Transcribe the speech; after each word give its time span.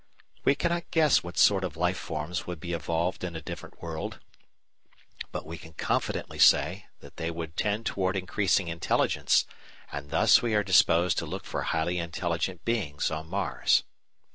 We 0.43 0.55
cannot 0.55 0.89
guess 0.89 1.21
what 1.23 1.37
sort 1.37 1.63
of 1.63 1.77
life 1.77 1.95
forms 1.95 2.47
would 2.47 2.59
be 2.59 2.73
evolved 2.73 3.23
in 3.23 3.35
a 3.35 3.39
different 3.43 3.83
world, 3.83 4.19
but 5.31 5.45
we 5.45 5.59
can 5.59 5.73
confidently 5.73 6.39
say 6.39 6.87
that 7.01 7.17
they 7.17 7.29
would 7.29 7.55
tend 7.55 7.85
toward 7.85 8.15
increasing 8.17 8.67
intelligence; 8.67 9.45
and 9.91 10.09
thus 10.09 10.41
we 10.41 10.55
are 10.55 10.63
disposed 10.63 11.19
to 11.19 11.27
look 11.27 11.45
for 11.45 11.61
highly 11.61 11.99
intelligent 11.99 12.65
beings 12.65 13.11
on 13.11 13.27
Mars. 13.29 13.83